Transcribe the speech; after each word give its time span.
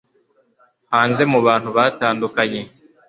hanze 0.93 1.23
mu 1.31 1.39
bantu 1.47 1.69
batandukaye 1.77 2.59